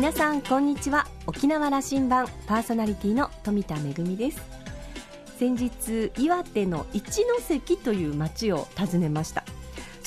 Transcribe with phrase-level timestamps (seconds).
[0.00, 1.06] 皆さんこんにちは。
[1.26, 4.40] 沖縄羅針盤パーソナリティの富田恵です。
[5.38, 9.39] 先日岩手の一関という町を訪ねました。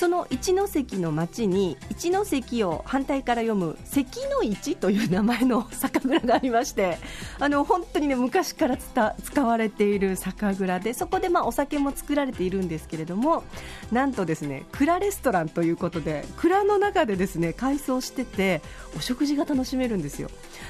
[0.04, 6.98] その一関の町に一関を反対から読む関の市という名前の酒蔵がありまして
[7.40, 13.44] あの本当に、ね、昔から使われている酒蔵でそこでまあお酒も作られているんですけれども
[13.92, 18.60] なんとですね蔵レストランということで蔵の中でですね改装してて
[18.98, 20.28] お食事が楽しめるんですよ。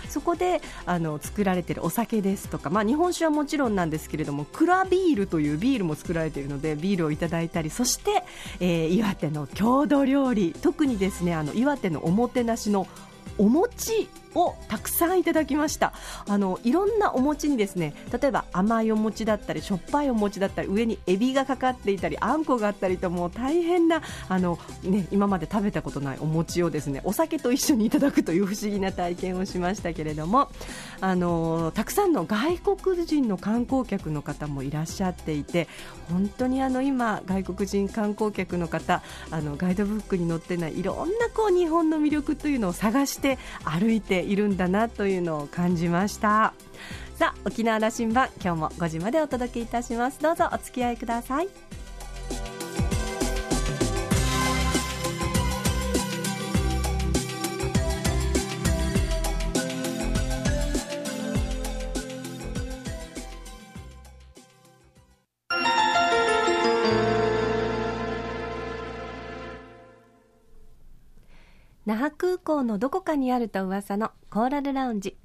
[0.08, 8.22] そこであの作られているお酒ですとか、まあ、日本酒はもちろんなんですけれども蔵ビールというビールも作られているのでビールをいただいたりそして、
[8.60, 12.86] えー、岩手の郷土料理特にですねあの岩手のおもてなしの
[13.38, 15.92] お餅をたくさんいただきました。
[16.28, 30.50] あのいろんなお餅にですね例えば甘いお餅だったりしょっぱいお餅だったり上にエビがかかっていたりあんこがあったりともう大変なあの、ね、今まで食べたことないお餅をですねお酒と一緒にいただくという不思議な体験をしましたけれども
[31.00, 35.68] あのたくさんの外国人の観光客の方もいらっしゃっていて
[36.10, 46.54] 本当にあの今、外国人観光客の方あのガイドブックに載ってないいろんなこう日本の魅力というのを探して歩いているんだなというのを感じました。
[47.16, 50.20] さあ沖縄羅針盤今日も5時までお届けいたします。
[50.20, 51.48] どうぞお付き合いください。
[72.44, 75.16] 港のどこかにあると噂のコーラルラウンジ。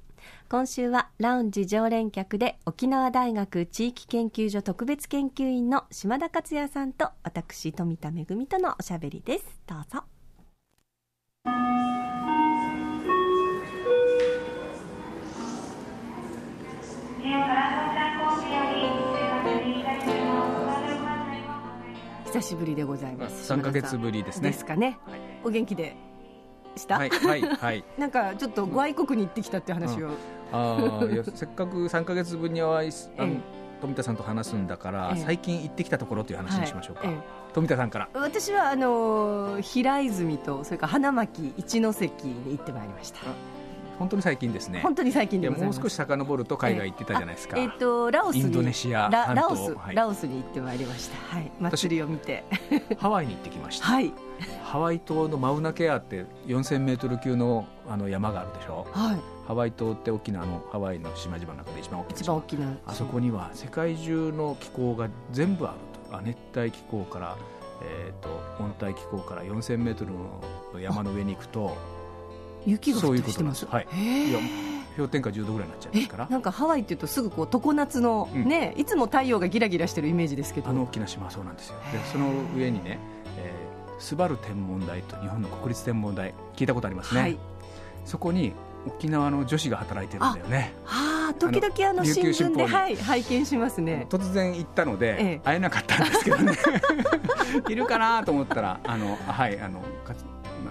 [0.48, 9.44] 今週はラウンジ常連客で沖縄大学地域研究所特別研究員の島田克也さんと私富田恵とのおしゃべりです。
[9.66, 10.02] どうぞ。
[22.26, 23.52] 久しぶりでございます。
[23.52, 24.50] 3か月ぶりですね。
[24.50, 25.96] ですかね、はい、お元気で？
[26.76, 26.98] した？
[26.98, 30.14] はいはいはい、 なんかちょっと外国に行ってきたって話を、うん、
[30.52, 33.36] あいやせっかく3か月分にお会いあの、
[33.80, 37.16] 富田さんと話すんだから、最近行ってきたところという話にしましょうか、はい、
[37.52, 38.08] 富田さんから。
[38.14, 43.20] 私はあの平泉とそれから花巻一関に行ってまいりました
[44.00, 44.80] 本当に最近ですね。
[44.80, 47.58] 本当に最近でもう少し遡ると海外行ってたじゃないですか。
[47.58, 51.36] えっ、ー、とラオスインドネシアララオス、はい、ラオスに行ってまいりました。
[51.36, 51.52] はい。
[51.60, 52.42] 祭りを見て。
[52.96, 53.84] ハワイに行ってきました。
[53.84, 54.10] はい。
[54.64, 62.78] ハワイ島のマウナケアって4000メートル級のあの山があるでしょ、はい、ハワイ島って沖縄のハワイの島々の中で一番大きな一番大きな。
[62.86, 65.74] あそこには世界中の気候が全部ある
[66.10, 66.16] と。
[66.16, 67.36] あ熱帯気候から、
[67.82, 71.76] えーと、温帯気候から4000メートルの山の上に行くと
[72.66, 73.66] 雪が降ってきてます。
[73.66, 73.86] はい。
[74.28, 74.38] いや
[74.96, 76.28] 氷点下10度ぐらいになっちゃいますから。
[76.28, 80.68] なんかハワイっていうとすぐこう常夏の、うん、ねいつも太陽がギラギラしてるイメージですけど。
[80.68, 81.76] あの大きな島はそうなんですよ。
[81.92, 82.98] でその上にね、
[83.38, 87.38] えー、スバル天文台と日本の国立天文台聞いたことありますね、はい、
[88.04, 88.52] そこに
[88.86, 90.72] 沖縄の女子が働いてるんだよね。
[90.84, 94.06] はあ時々あの新聞で、はい、拝見しますね。
[94.10, 96.52] 突然行ったので、ええ、会えなかったんですけどね。
[97.68, 100.14] いるかなと思ったらあのはいあのか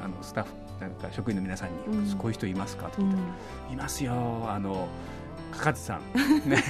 [0.04, 2.88] あのスタッフなんか職員の皆さんに、こういう人いますか？
[2.90, 4.14] と聞いたら、いますよ。
[4.50, 4.88] あの
[5.52, 6.64] かかつさん、ね、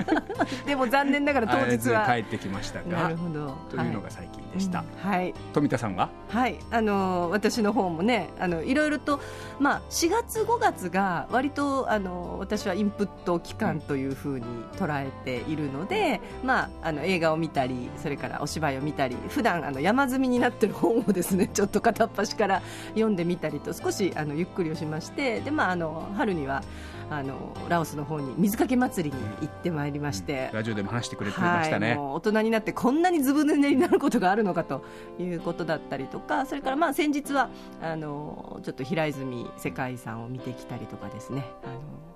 [0.66, 3.56] でも残念ながら当日は帰ってきましたがなるほど。
[3.70, 6.08] というのが最近でした、はい、富田さんは？
[6.28, 6.58] はい。
[6.70, 9.20] あの私の方もねあのいろいろと、
[9.58, 14.46] まあ、4月5月が割とあの私はインプット期間というふうに
[14.76, 26.62] 捉えているので、まあ、あの映画を見たりそれからお芝居を見たり普段あの山積みになってる本をですね ちょっと片っ端から読んでみたりと少しあのゆっくりをしましてで、まあ、あの春には
[27.10, 34.84] あのラオスの方に水かけ祭りに行ってまいりまして、うん、ラジオでも話してくれてましたね、はい、大人になってこんなにずぶ濡れになることがあるのかと
[35.18, 37.50] いうことだったりとかそれからまあ先日は
[37.82, 41.44] あのちょっと平泉世界遺産を見てきたりとかですね。
[41.64, 42.08] あの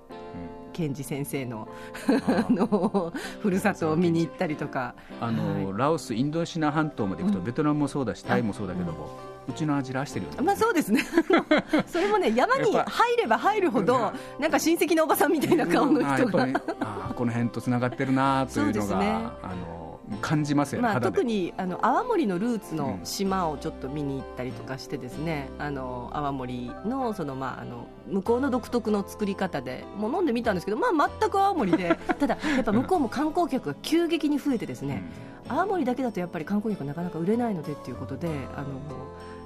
[0.73, 1.67] 賢治先生の
[2.27, 4.95] あのふるさとを見に行ったりとか。
[5.21, 11.03] あの、はい、ラオスインドシナ半島まで行くと、ベトナムもそうだしタイもそうだけども、うちの味らしてるよね、まあ、そうですね。
[11.87, 19.11] それもね山に入れば入るほどなんか親戚のおばさんみたいな顔の人が、ね、あこの辺とつながってるなというのが、ね、
[19.41, 19.83] あの
[20.21, 31.97] 感じますよね、まあ、特にあの泡盛のルーツの島をちょっと見に行ったりとかしてですね、うん、あの泡盛のその、まあ、あの向こうの独特の作り方でもう飲んでみたんですけど、まあ、全く泡盛で。
[32.19, 35.03] ただやっぱ向こうも観光客が急激に増えてですね、
[35.49, 38.67] うん、泡盛だけだとやっぱり観光客がなかなか売れないのでっていうことであの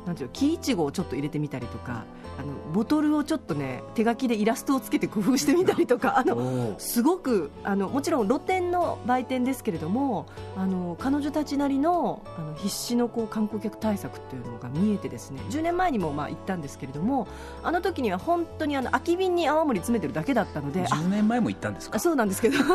[0.08, 2.06] なんていう木いちごをちょっと入れてみたりとか
[2.40, 10.26] あのボトルをちょっとね手書きでイラストをつけて工夫してみたりとかあのすごくあのもちろん露店の売店ですけれども
[10.56, 17.28] あの彼女たちなりのあの必死のこう観光客対策っていうのが見えてですね10年前にもまあ行ったんですけれども
[17.64, 22.00] あの時には本当にあの空き瓶に泡盛詰めてるだけだったので10年前も行ったんですか？
[22.00, 22.56] そうなんですけど。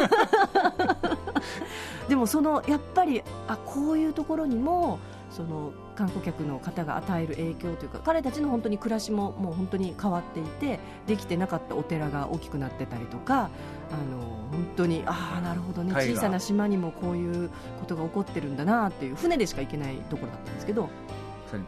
[2.09, 4.99] でもそのやっぱりあこういうところにも
[5.31, 17.51] その観光客の方が与える影響というか彼たちの本当に暮らしももう本当に変わっていてできてなかったお寺が大きくなってたりとかあの本当にああなるほどね小さな島にもこういう
[17.81, 20.89] ことが起こってるんだなっていう船でしか行けないところだったんですけど。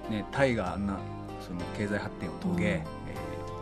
[0.09, 0.97] ね、タイがあんな
[1.47, 2.85] その経済発展を遂げ、うん、え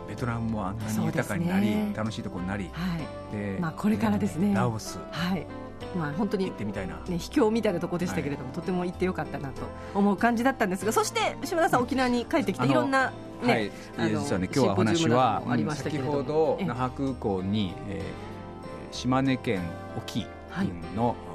[0.05, 3.35] ー、ベトナムもあんなに豊かになり、ね、楽しいところになり、はい。
[3.35, 4.53] でまあ、これからですね。
[4.53, 5.45] ラオス、はい
[5.95, 9.61] まあ、本当に、行ってみたいな、ね、秘境みたいなところでしたけれども、はい、とても行ってよかったなと
[9.93, 13.11] 思う感じだったんですがそして島田さん、沖縄に帰ってきていろんな、
[13.43, 15.43] ね、はい、実はね今日はお話は、
[15.75, 19.61] 先ほど那覇空港に、えー、島根県
[19.97, 20.25] 沖
[20.95, 21.32] の、はい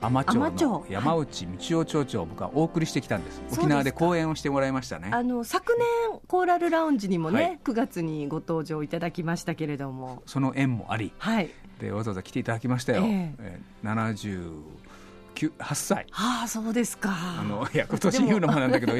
[0.00, 3.42] 海士町の山内道夫町長を僕はお送りしてきたんです。
[3.52, 5.10] 沖縄で講演をしてもらいましたね。
[5.12, 5.76] あの昨
[6.10, 10.22] 年コーラルラウンジにもね、はい、9月にご登場いただきましたけれども。
[10.26, 11.50] その縁もあり、はい、
[11.80, 16.06] でわざわざ来ていただきましたよ、えー、79 8歳。
[16.12, 17.10] ああそうですか。
[17.12, 18.92] あのいや今年言うのもなんだけど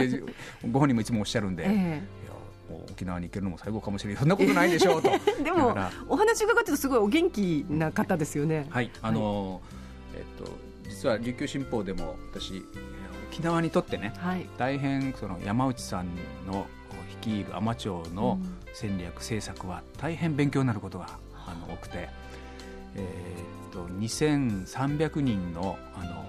[0.70, 2.26] ご本人もいつもおっしゃるんで、 えー
[2.90, 4.18] 沖縄に行けるのも最後かもしれない。
[4.18, 5.10] そんなことないでしょうと。
[5.42, 5.76] でも
[6.08, 8.66] お話伺ってるとすごいお元気な方ですよね。
[8.70, 8.90] はい。
[9.02, 9.60] あの、はい、
[10.16, 10.65] えっと
[10.96, 12.64] 実は琉球新報でも私
[13.30, 16.08] 沖縄にとってね、はい、大変その山内さん
[16.46, 16.66] の
[17.20, 18.38] 率いる海士町の
[18.72, 21.54] 戦略、政策は大変勉強になることがあ。
[21.68, 22.08] の多くて、
[22.94, 26.24] えー、っと2300人のあの、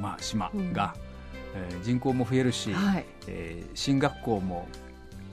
[0.00, 0.94] まあ、島が、
[1.54, 4.66] うん、えー、人口も増えるし、はい、えー、進学校も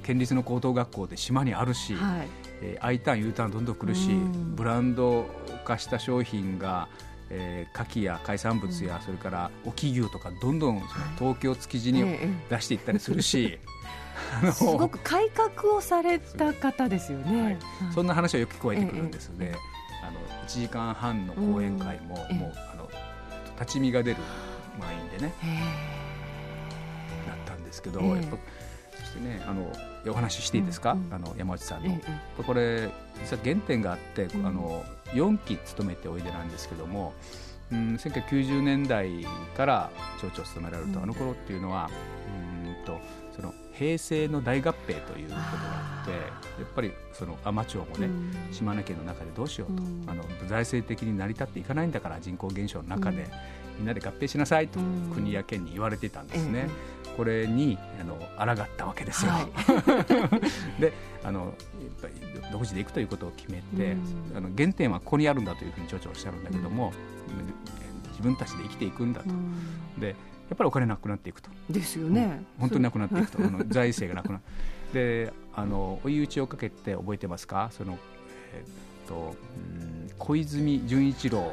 [0.04, 2.28] 県立の高等学校で島にあるし、はい、
[2.62, 5.26] えー、I ターン U ターンどんどん来るし、うん、ブランド
[5.64, 6.90] 化した商品が
[7.30, 12.18] えー、牡蠣や海産物や、それから沖牛とかどんどんその東京築地に
[12.50, 13.60] 出していったりするし、
[14.54, 17.58] すごく改革をされた方ですよね、はい、
[17.94, 19.54] そんな話はよく聞こえてくるんですね、
[20.04, 22.90] あの1時間半の講演会も、もうあの
[23.60, 24.18] 立ち見が出る
[24.80, 25.34] 満員でね。
[27.28, 28.38] なったんですけど、やっぱ
[29.00, 29.72] そしてねあの
[30.08, 32.02] お話ししていいですか、うんうん、あの山内さんの、え
[32.40, 32.90] え、これ
[33.24, 34.84] 実は原点があって、うん、あの
[35.14, 37.14] 4期務めておいでなんですけども、
[37.72, 39.90] うん、1990年代から
[40.22, 41.90] 町長を務められると、うん、あの頃っていうのは
[42.66, 43.00] うんと
[43.36, 46.18] その平成の大合併ということがあってや
[46.64, 53.28] っぱりその海士町もね、うん、島根県の中でどうしようと、うん、あの財政的に成り立っていかないんだから人口減少の中で、
[53.78, 54.80] みんなで合併しなさいと、
[55.14, 56.68] 国や県に言われていたんですね。
[57.18, 59.32] これにあの抗ったわけですよ。
[59.32, 59.48] はい、
[60.80, 60.94] で
[61.24, 61.54] あのやっ
[62.02, 62.14] ぱり
[62.52, 66.94] 独自でいくということを決めて、うん、あの原点はここにあるんだというふうに町長おっしゃるんだけども、
[67.30, 69.30] うん、自分たちで生きていくんだと。
[69.30, 70.14] うん、でや
[70.54, 71.50] っぱりお金なくなっていくと。
[71.70, 72.44] ですよね。
[72.60, 74.44] 本当になくなっていくと、あの財政がなくなる。
[74.94, 77.70] で、あの追い打ちをかけて覚えてますか？
[77.72, 77.98] その
[78.54, 81.52] えー、っと、うん、小泉純一郎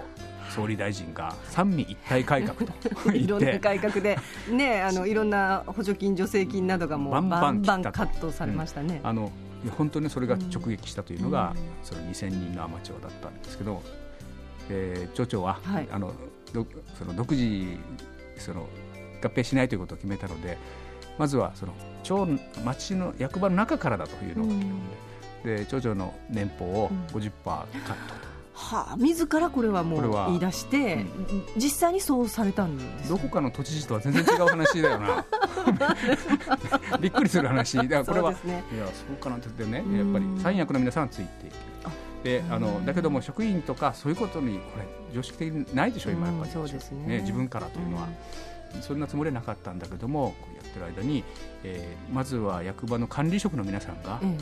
[0.50, 4.18] 総理大臣が三位一体改革と いろんな改革で、
[4.50, 9.00] ね、あのいろんな補助金、助成金などがもうバンバンバンカットされましたね。
[9.02, 9.32] うん、あの
[9.78, 13.82] 本当にそれが直撃したというのが、うん、その2000人のアマチュアだったんですけど、
[14.68, 16.12] えー、町長は、はい、あの
[16.98, 17.78] その独自
[18.38, 18.68] その
[19.22, 20.58] 合併しないということを決めたので
[21.18, 24.72] まずはその町町の役場の中からだというのがうん、
[25.44, 28.34] で町長の年俸を50%カットと。
[28.56, 35.24] はあ、自らこれはもう言い出して、うん、実際にそうされたんですどこかの都知事とは全然違う話だよな。
[37.00, 37.76] びっくりする話。
[37.76, 41.64] だからこれは、ね、いやそうかなって言ってねやっぱり三役の皆さんはついていける。
[42.22, 48.08] であのだけども職員とかそういうことにこれ常識的にないでしょ今やっぱり、そうですね、ね、自分からというのは。
[48.80, 51.22] そんなつもりはなかったんだけどもやってる間に、
[51.62, 54.26] えー、まずは役場の管理職の皆さんが、ええ。
[54.26, 54.40] ー、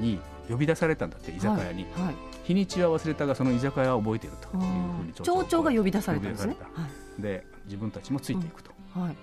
[0.00, 2.04] に呼び出されたんだって居酒屋に、はい。
[2.04, 6.86] はい、日にちは忘れたがその居酒屋は覚えているというふうに町長が呼び出されたんですね、は
[7.18, 9.02] い、で自分たちもついていくと、うん。
[9.02, 9.16] はい、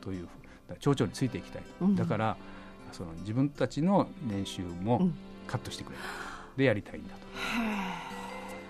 [0.00, 0.28] という
[0.80, 2.36] 町長についていきたい、うん、だから
[2.92, 5.10] その自分たちの年収も
[5.46, 6.02] カットしてくれる、
[6.56, 7.26] でやりたいんだと。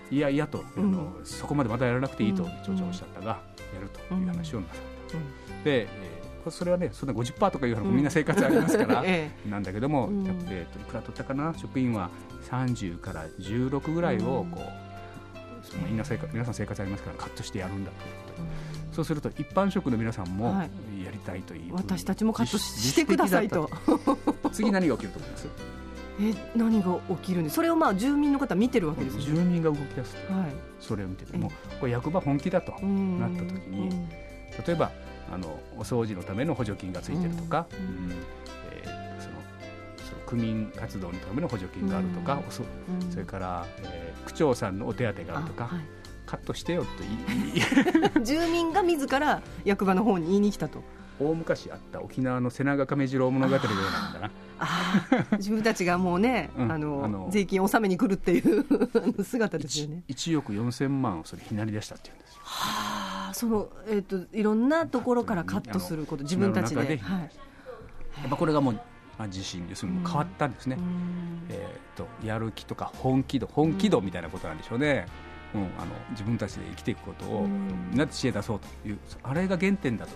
[0.09, 3.41] いやいやと、うん、そこまでまだやらなくていいと町長おっしゃったが、
[3.73, 4.77] やるという話をなさっ
[5.11, 5.17] た。
[5.63, 9.03] で、えそれはねそんな50%とかいうのもみんな生活ありますから、
[9.49, 10.09] なんだけども、
[10.47, 12.09] えー、といくら取ったかな職員は
[12.49, 18.43] 30から16ぐらいをこう、そのみんな生活皆さん生活ありますからカットしてやるんだということ。
[18.43, 20.53] で、そうすると一般職の皆さんも
[21.03, 23.69] やりたいという、はい、私たちもカットしてくださいと。
[24.51, 25.47] 次何が起きると思います？
[26.19, 30.45] え何が起きるんでそれをまあ住民の方見てるわけです住民が動き出すと、はい、
[30.79, 33.89] それを見ててもこれ役場本気だとなった時に
[34.65, 34.91] 例えば
[35.31, 38.11] あのお掃除のための補助金がついてるとか、うん
[38.71, 39.35] えー、その
[40.09, 42.63] その区民活動のための補助金があるとか、そ
[43.11, 45.69] それから、えー、区長さんのお手当があるとか。
[46.27, 50.83] カットしてよと言い 住民が自ら役場の方に言いに来たと。
[51.19, 54.31] 大昔あった沖縄の瀬長亀次郎物語のようなんだな。
[55.37, 60.03] 自分たちがもうね、 うん、あのあの税金納めに来るっていう姿ですよね。
[60.09, 62.41] 1, 1億4000万をそれひなり出したっていうんですよ。
[62.43, 62.86] はあ
[63.33, 66.83] その、えーと、いろんなところからカットすること自分たちで。
[66.83, 67.29] で、はい、や
[68.27, 68.79] っぱこれがもう
[69.17, 70.77] まあ、自信要するに変わったんですね、
[71.49, 75.07] えーと、やる気とか本気度本気度みたいなことなんでしょうね、
[75.55, 75.69] うん、あの
[76.11, 80.11] 自分たちで生きていくことをみんなで知恵出そうというあれが原点だと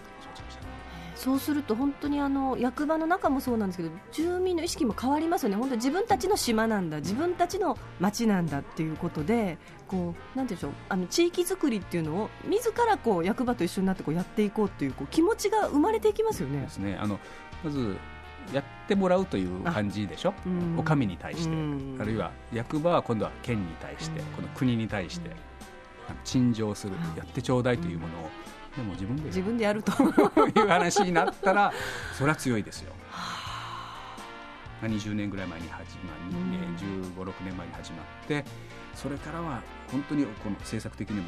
[1.15, 16.61] そうすると本当にあの役場の中もそうなんですけど住民の意識も変わりますよね、本当自分たちの島なんだ、自分たちの町なんだっていうことで、こうなんでしょうあの地域づくりっていうのを自らこう役場と一緒になってこうやっていこうというこう気持ちが生まれていきますよね。
[16.61, 16.97] ですね。
[16.99, 17.19] あの
[17.63, 17.97] まず
[18.53, 20.33] やってもらうという感じでしょ、
[20.75, 21.55] お上に対して、
[21.99, 25.29] あるいは役場は今度は県に対して、この国に対して、
[26.23, 28.29] 陳情する、やってちょうだいというものを。
[28.75, 29.91] でも自分で自分でやると。
[29.91, 31.73] いう話になったら
[32.17, 32.93] それは強いですよ。
[34.81, 38.43] 20年ぐらい前に始まり、うん、1 5 6年前に始まって
[38.95, 39.61] それからは
[39.91, 41.27] 本当にこの政策的にも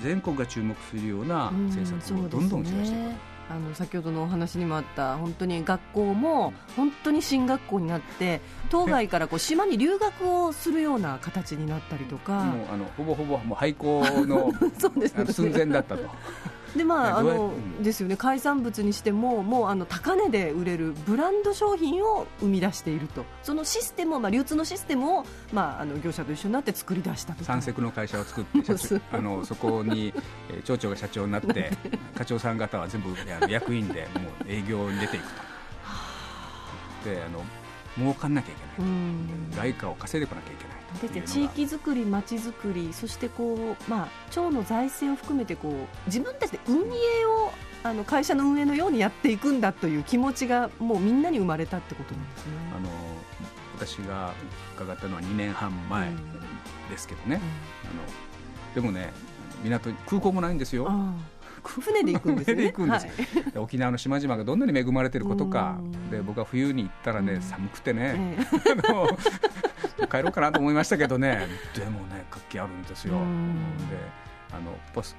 [0.00, 3.34] 全国が注目するような政策をどんどん打ち出していく。
[3.50, 12.44] あの先ほどのお話にもあった本当に学校も本当に進学校になって当該からこう 島に留学をするような形になったりとか。
[12.44, 14.50] もうあのほぼほぼもう廃校の
[14.96, 16.08] ね、寸前だったと。
[16.76, 17.52] でまああの、
[17.82, 18.16] ですよね。
[18.16, 23.24] 海産物にしてももうあの高値で売れるブランド商品を生み出していると。
[23.42, 27.44] そのシステムを、まあ、流通のシステムを、まあ、あの業者と一緒になって作り出したと。
[27.44, 28.60] 三セクの会社を作って
[29.12, 30.12] あのそこに、
[30.50, 31.70] えー、町長が社長になって
[32.16, 35.54] 課長さん方は全部あの役員でもう営業に出ていくと。
[37.04, 37.44] であの
[37.96, 45.72] 儲かんなきゃいけない、外貨を稼いでこなきゃいけないで地域づくり、まちづくりそしてこう、まあ、町の財政を含めてこう
[46.06, 52.52] 自分たちで運営をあの会社の運営のようにやっていくんだという気持ちがもうみんなに生まれたってことなんですね。
[52.76, 52.88] あの
[53.76, 54.32] 私が
[54.76, 56.10] 伺ったのは2年半前
[56.88, 57.42] ですけどね、うん、あの
[58.74, 59.12] でもね
[59.64, 60.90] 港空港もないんですよ。
[61.62, 62.72] 船で行くんですね。
[63.56, 65.78] 沖縄の島々がどんなに恵まれてることか、
[66.10, 68.36] で僕は冬に行ったらね、寒くてね、
[70.10, 73.14] 帰ろうかなと思いましたけどね、 でもね、活気あるんですよ。
[73.14, 73.18] で
[74.52, 75.16] あのポス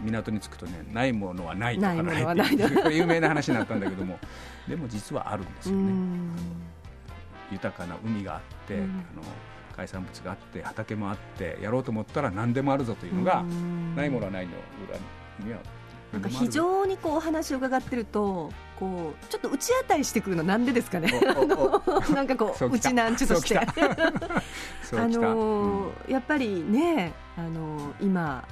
[0.00, 2.54] 港に着くとねないものはないとかない。
[2.54, 4.18] っていう 有名な話になったんだけども。
[4.68, 5.92] でも実はあるんですよね。
[7.50, 8.86] 豊かな海があって、あの
[9.76, 13.44] 海産物があって畑もあってやろうと思ったら何でもあるぞというのが
[13.94, 14.52] ないものはないの
[14.88, 15.58] 裏には
[16.12, 21.08] なんか非常にこうお話を伺ってるとこうちょっと打ち当たりしてくるのなんでですかね。
[22.14, 23.58] なんかこううちなんちゅとして。
[23.58, 23.66] あ
[24.92, 28.44] のー、やっぱりねあのー、今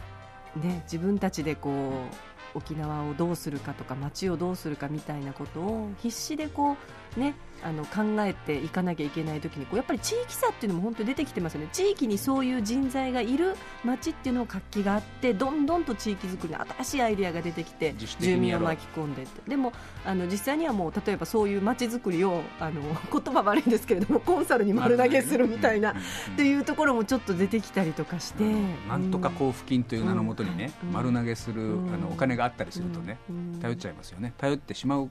[0.56, 6.76] ね自分たちでこう沖縄をどうするかとか街をどうするかみたいなことを必死でこう
[7.16, 11.68] ねあの考えていかなきゃいけない時にこうやっぱり地域差っていうのも本当に出てきてますよね。
[11.73, 19.49] 地域にそういう人材がいる街っていうのを活気があってどんどんと地域づくりの新しいアイデアが出てきて住民を巻き込んでって。
[19.49, 19.73] でも
[20.04, 25.94] あの実際にはもう例えばそういう街づくりをあの 言葉悪いんですけれどもコンサルに丸投げするみたいなっ
[26.37, 28.44] ていうところもちょっと出てきたりとかして、
[28.88, 33.18] なんとか交付金という名のもとにね、丸投げする、あのお金があったりするとね、
[33.62, 34.35] 頼っちゃいますよね。
[34.37, 35.11] 頼ってしまう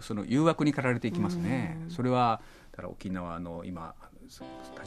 [0.00, 1.78] その誘惑に駆られていきますね。
[1.88, 2.40] それは
[2.74, 4.42] だから沖縄の今立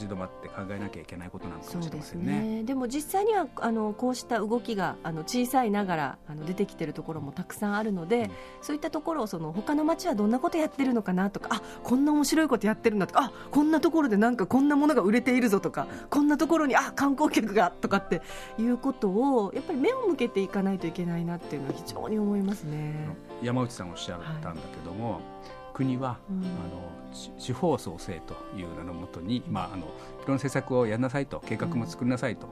[0.07, 2.41] ち止まって考えなきゃいけないことなのかもしれませんね。
[2.57, 8.29] ねでも実際にはあのこうした動きがあの小さいながらあの出てきているところもたくさんあるので、うん、
[8.61, 18.21] そういったところをその他の町はどんなことやってるのかなとかあこんな面白いことやってるんだとかあこんなところでなんかこんなものが売れているぞとかこんなところにあ観光客がとかって
[18.59, 23.07] いうことをやっぱり目を向けていかないといけないなっていうのは非常に思いますね。
[23.41, 32.47] 山内さんおっしゃったんだけども、はい国は、うん、あの地方創生という名のもとに、まあ、あのいろんな政策をやんなさいと計画も作りなさいと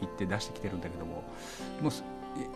[0.00, 1.22] 言って出してきてるんだけども、
[1.82, 1.92] もう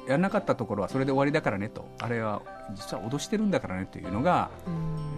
[0.08, 2.40] やらなかったところはそれで終わりだからねとあれは
[2.74, 4.50] 実は脅してるんだからねというのが、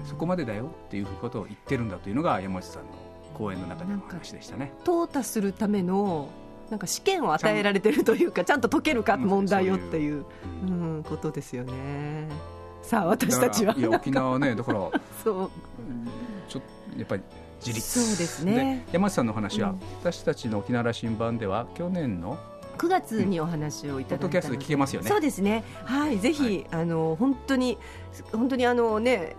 [0.05, 2.89] そこまでだよっていうことを言ってるんだというのが山内さんの
[3.35, 4.73] 講演の中での話でしたね。
[4.85, 6.29] 淘汰するための
[6.69, 10.25] なんか試験を与えられてるというかちゃんと解けるか問題をっていう、
[10.65, 12.29] うん、ことですよね
[12.87, 13.75] さあ私たちは。
[13.77, 14.81] いや沖縄はねだから
[15.23, 15.51] そう。
[16.49, 16.63] ちょ
[16.97, 17.23] やっぱり
[17.59, 18.01] 自立。
[18.01, 18.87] そうですね。
[18.93, 22.39] 山内さんの話は、うん、私たちの沖縄羅針盤では去年の
[22.79, 25.09] 9月にお話をいただいた、うん、聞けますよね。
[25.09, 25.65] そうですね。
[25.85, 27.77] はい、ぜひ、はい、あの本当に
[28.33, 29.37] 本当にあのね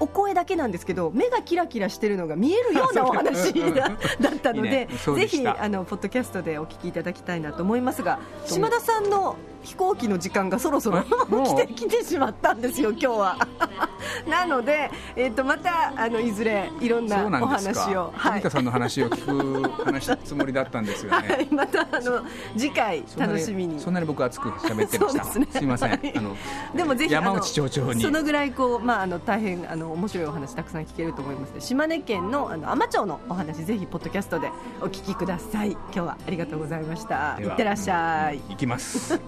[0.00, 3.90] お声だけなんですけど目がキラキラしてるのが見えるようなお話だ
[4.30, 11.02] ったのでぜひあのポッドキャストでお聞きいただきたいなと思いますが島田さんの飛行機の時間がそろそろ
[11.44, 13.48] 来てきてしまったんですよ、今日は。
[14.28, 21.28] なので、えー、とまたあのいずれいろんなお話を、はい、さんの話を聞く話つもりだったんですよね。
[21.28, 22.22] はい、またあの
[22.56, 23.80] 次回楽しみに。
[23.80, 25.24] そんなに僕熱く喋ってました。
[25.24, 25.92] すね、すみません。
[25.92, 26.36] あの
[26.74, 28.02] でもぜひ山内町長に。
[28.02, 35.72] そのぐらいこうまああの大変あの面白いお話たくさん聞けると思いますので島根県のあの海士町のお話ぜひポッドキャストでお聞きください。
[35.72, 37.38] 今日はありがとうございました。
[37.40, 38.40] いってらっしゃい。
[38.48, 39.20] 行きます。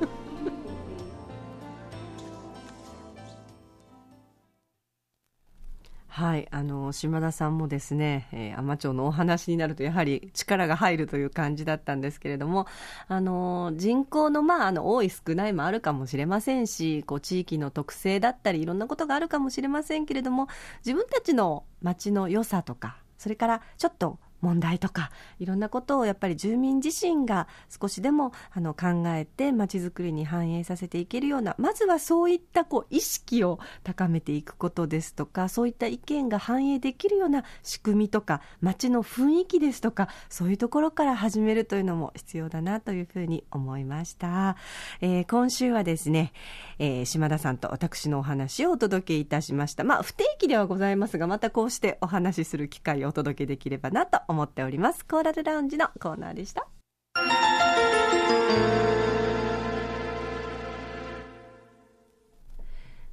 [6.11, 12.67] はい、あの島田さんもですね、えー、海士町のお話になるとやはり力が入るという感じだったんですけれども、
[13.07, 20.49] あの人口のまああの多い少ないもあるかもしれませんし、こう地域の特性だったりいろんなことがあるかもしれませんけれども、
[20.85, 44.57] 自分たちの町の良さとか、それからちょっと問題とかいろんなことをやっぱり住民自身が少しでもあの考えてまちづくりに反映させていけるようなまずはそういったこう意識を高めていくことですとかそういった意見が反映できるような仕組みとか街の雰囲気ですとかそういうところから始めるというのも必要だなというふうに思いました、
[45.01, 46.33] えー、今週はですね、
[46.79, 49.85] えー、島田さんと私のお話をお届けいたしました。
[49.85, 55.05] まあ不定期ではございますがまたこうしてお話しする機会をお届けできればなと思っております。
[55.05, 56.69] コーラルラウンジのコーナーでした。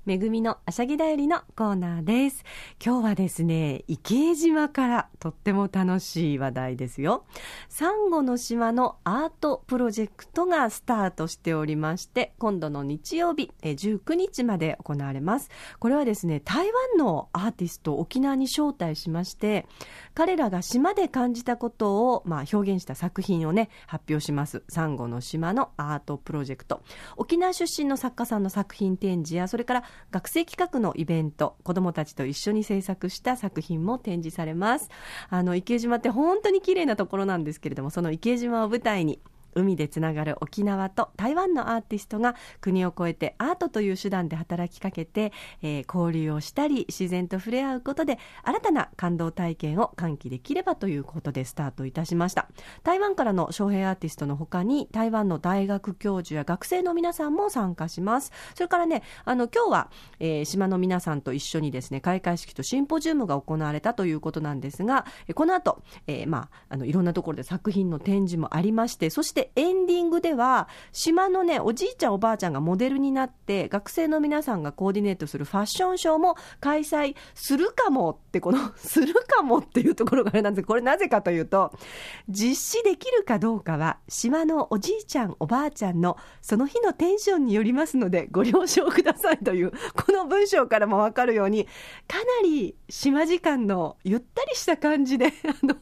[0.06, 2.44] めぐみのあしゃぎだよりのコーナーです。
[2.84, 7.26] 今日はですね、池江島からとっても楽しい話題ですよ。
[7.70, 15.50] サンゴの島のアートプロジェクトがスタートしておりまして、今度の日曜日、19日まで行われます。
[15.80, 19.65] これはですね、台湾のアーティスト沖縄に招待しまして、
[20.13, 24.63] 彼らが島で感じたことを、まあ、表現した作品をね、発表します。
[24.70, 26.84] サンゴの島のアートプロジェクト。
[27.18, 34.89] 沖縄出身の作家さんの作品展示や、それから学生企画のイベント、子供たちと一緒に制作した作品も展示されます。
[35.29, 39.19] あの、池江島って本当に綺麗なところなんですけれども、その池江島を舞台に、
[39.56, 52.48] 海でつながる沖縄と台湾のアーティストが国を越えてアートという手段で働きかけて、えー、交流をしたり自然と触れ合うことで新たな感動体験を喚起できればということでスタートいたしました。
[52.84, 58.32] 台湾からの招聘アーティストの他に台湾の大学教授や学生の皆さんも参加します。
[58.54, 81.71] それからねあの今日は、えー、島の皆さんと一緒にですね開会式とシンポジウムが行われたということなんですがこの後、えー、まああのいろんなところで作品の展示もありましてそしてエンディングでは、島のね、おじいちゃんおばあちゃんがモデルになって、学生の皆さんがコーディネートするファッションショーも開催するかもって、この、 するかもっていうところがあれなんですけど、これなぜかというと、
[82.29, 91.65] 実施できるかどうかは、島のおじいちゃんおばあちゃんのその日のテンションによりますので、ご了承くださいという、この文章からもわかるように、
[92.08, 95.29] かなり島時間のゆったりした感じで、あ
[95.63, 95.75] の、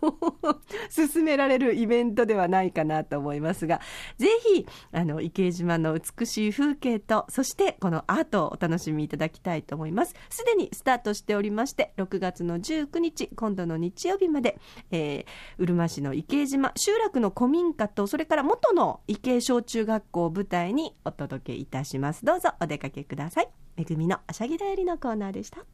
[0.90, 3.53] 進められるイベントではないかなと思います。
[3.54, 3.80] ますが、
[4.18, 10.16] ぜひ、あの、池江島の美しい風景と、そしてこのアートをお楽しみいただきたいと思います。
[10.30, 14.60] すでにスタートしておりまして、6月の19日、今度の日曜日まで、
[14.92, 22.26] えー、うるま市の池江島、集落の古民家と、それから元の池江小中学校を舞台にお届けいたします。
[22.26, 23.50] どうぞお出かけください。
[23.76, 25.66] めぐみのあしゃぎだよりのコーナーでした。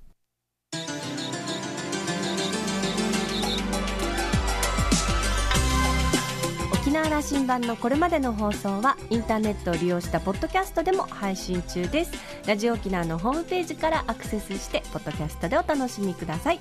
[6.90, 12.12] 沖縄羅針盤のこれまでの放送はインターネットを利用したポッドキャストでも配信中です。
[12.48, 16.60] ラジオ沖縄のホームページからアクセスしてポッドキャストでお楽しみください。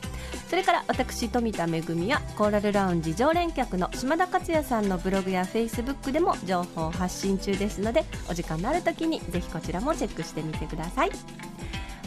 [0.51, 11.11] それから私富田恵やコーラルラウンジ常連客の島田克也さんのブログやフェイスブックでも情報を発信中ですのでお時間のある時にぜひこちらもチェックしてみてください。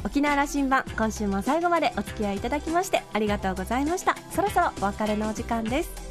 [0.06, 4.16] 沖縄羅針盤今週も最後までお付き合いいただきましてありがとうございました。
[4.30, 6.11] そろそろお別れのお時間です。